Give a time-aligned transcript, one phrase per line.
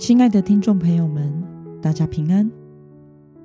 [0.00, 1.30] 亲爱的听众朋友们，
[1.82, 2.50] 大家平安，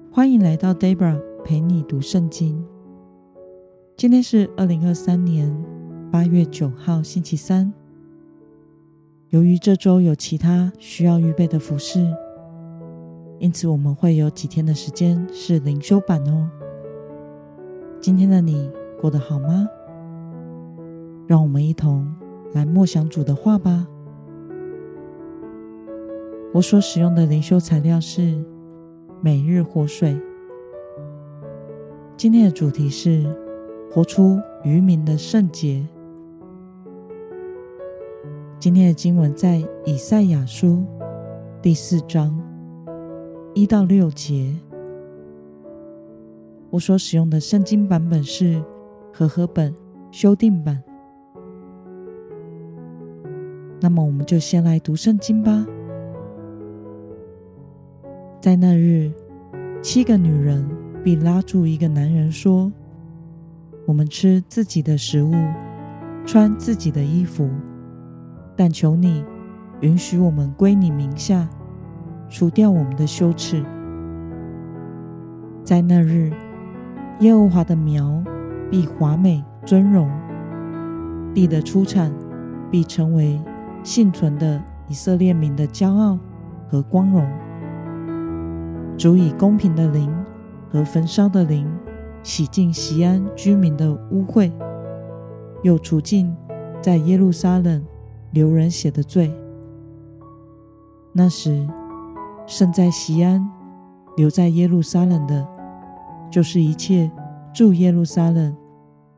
[0.10, 2.66] 欢迎来到 Debra 陪你读圣经。
[3.98, 5.54] 今天是二零二三年
[6.10, 7.74] 八月九号，星期三。
[9.32, 12.00] 由于这周有其他需要预备的服事，
[13.38, 16.50] 因此我们会有几天的时间是灵修版哦。
[18.00, 19.68] 今天的你过得好吗？
[21.28, 22.16] 让我们一同
[22.54, 23.86] 来默想主的话吧。
[26.56, 28.42] 我所使用的灵修材料是
[29.20, 30.18] 每日活水。
[32.16, 33.26] 今天的主题是
[33.92, 35.86] 活出余民的圣洁。
[38.58, 40.86] 今天的经文在以赛亚书
[41.62, 42.42] 第四章
[43.54, 44.56] 一到六节。
[46.70, 48.64] 我所使用的圣经版本是
[49.12, 49.76] 和合本
[50.10, 50.82] 修订版。
[53.82, 55.68] 那么，我们就先来读圣经吧。
[58.46, 59.12] 在那日，
[59.82, 60.70] 七个女人
[61.04, 62.72] 必拉住一个男人说
[63.88, 65.34] ：“我们吃自己的食物，
[66.28, 67.50] 穿自己的衣服，
[68.56, 69.26] 但求你
[69.82, 71.50] 允许我们归你名下，
[72.30, 73.66] 除掉我们的羞耻。”
[75.66, 76.32] 在那日，
[77.22, 78.24] 耶和华的苗
[78.70, 80.08] 必华美尊荣，
[81.34, 82.14] 地的出产
[82.70, 83.42] 必成为
[83.82, 86.20] 幸存的以色列民的骄傲
[86.70, 87.28] 和光荣。
[88.98, 90.10] 主以公平的灵
[90.70, 91.70] 和焚烧的灵
[92.24, 94.52] 洗净西安居民的污秽，
[95.64, 96.36] 又除尽
[96.82, 97.86] 在耶路撒冷
[98.32, 99.32] 流人血的罪。
[101.14, 101.68] 那时，
[102.48, 103.48] 剩在西安、
[104.18, 105.48] 留在耶路撒冷的，
[106.32, 107.12] 就是一切
[107.54, 108.56] 住耶路撒冷，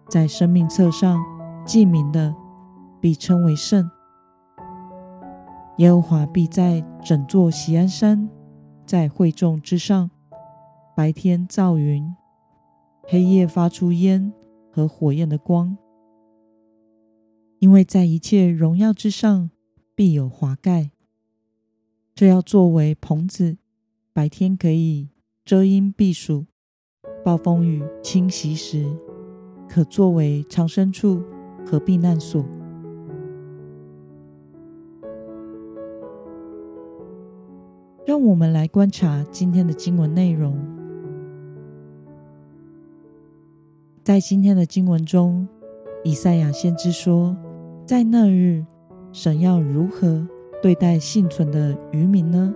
[0.10, 1.18] 在生命册上
[1.66, 2.36] 记名的，
[3.00, 3.90] 必称为圣。
[5.78, 8.28] 耶和华必在整座锡安山。
[8.88, 10.10] 在会众之上，
[10.96, 12.16] 白天造云，
[13.04, 14.32] 黑夜发出烟
[14.72, 15.78] 和火焰的光。
[17.60, 19.50] 因为在一切荣耀之上
[19.94, 20.92] 必有华盖，
[22.16, 23.58] 这要作为棚子，
[24.14, 25.10] 白天可以
[25.44, 26.46] 遮阴避暑，
[27.26, 28.90] 暴风雨侵袭时，
[29.68, 31.22] 可作为藏身处
[31.66, 32.46] 和避难所。
[38.08, 40.58] 让我们来观察今天的经文内容。
[44.02, 45.46] 在今天的经文中，
[46.06, 47.36] 以赛亚先知说，
[47.86, 48.64] 在那日，
[49.12, 50.26] 神要如何
[50.62, 52.56] 对待幸存的渔民呢？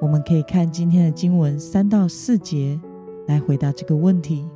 [0.00, 2.80] 我们可以看今天的经文三到四节
[3.26, 4.46] 来回答这个问题。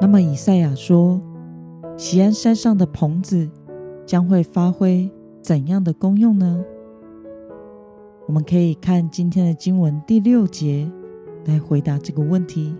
[0.00, 1.20] 那么，以赛亚说，
[1.96, 3.48] 锡安山上的棚子
[4.06, 5.10] 将会发挥
[5.42, 6.64] 怎样的功用呢？
[8.26, 10.90] 我们可以看今天的经文第六节
[11.44, 12.74] 来回答这个问题。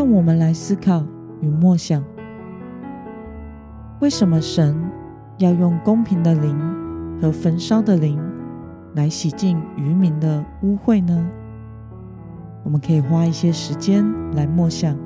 [0.00, 1.04] 让我们来思考
[1.42, 2.02] 与默想：
[4.00, 4.74] 为什么神
[5.36, 6.58] 要用公平的灵
[7.20, 8.18] 和焚烧的灵
[8.94, 11.28] 来洗净渔民的污秽呢？
[12.64, 14.02] 我们可以花一些时间
[14.32, 14.96] 来默想。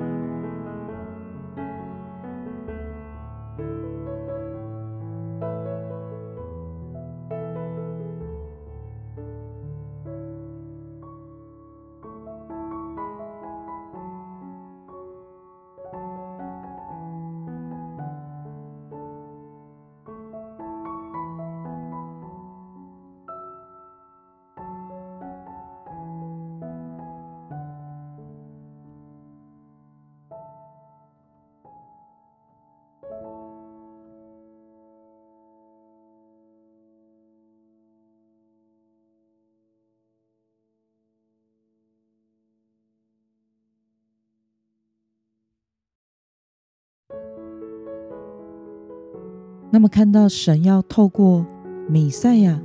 [49.75, 51.45] 那么，看到神要透过
[51.89, 52.61] 弥赛亚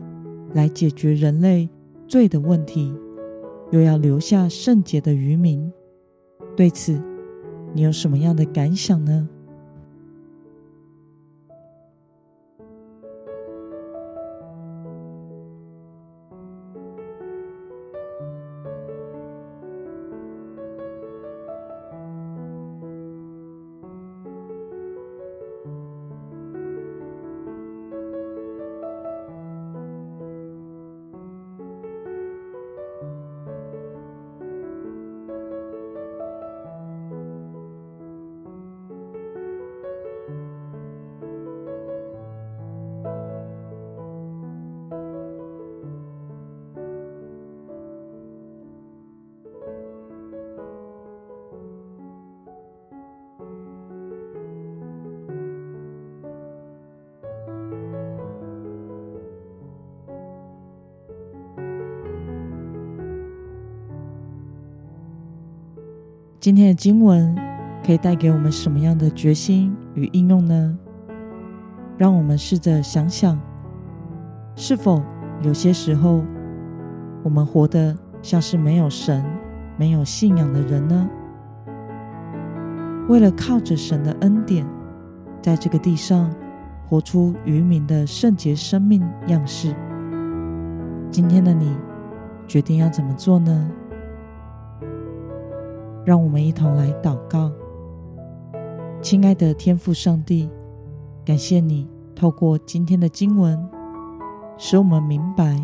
[0.54, 1.68] 来解决人类
[2.06, 2.94] 罪的问题，
[3.72, 5.72] 又要留下圣洁的渔民，
[6.56, 6.96] 对此
[7.74, 9.28] 你有什么样的感想呢？
[66.40, 67.36] 今天的经文
[67.84, 70.78] 可以带给我们什么样的决心与应用呢？
[71.98, 73.38] 让我们试着想想，
[74.56, 75.02] 是否
[75.42, 76.24] 有些时候
[77.22, 79.22] 我们活得像是没有神、
[79.76, 81.10] 没有信仰的人呢？
[83.06, 84.66] 为了靠着神的恩典，
[85.42, 86.34] 在这个地上
[86.88, 89.76] 活出渔民的圣洁生命样式。
[91.10, 91.76] 今天的你
[92.48, 93.70] 决定要怎么做呢？
[96.04, 97.50] 让我们一同来祷告。
[99.02, 100.48] 亲爱的天父上帝，
[101.24, 103.68] 感谢你透过今天的经文，
[104.58, 105.58] 使我们明白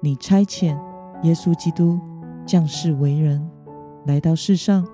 [0.00, 0.76] 你差遣
[1.22, 1.98] 耶稣基督
[2.44, 3.48] 降世为人，
[4.06, 4.86] 来到世上，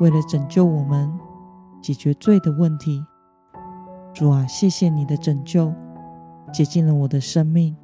[0.00, 1.12] 为了拯救我们，
[1.80, 3.04] 解决罪的问题。
[4.12, 5.72] 主啊，谢谢你的拯救，
[6.52, 7.76] 洁净了我的生命。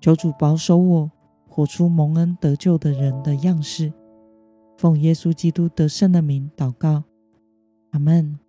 [0.00, 1.10] 求主保守我，
[1.48, 3.92] 活出蒙恩得救的人的样式。
[4.76, 7.04] 奉耶稣基督得胜的名祷告，
[7.90, 8.43] 阿门。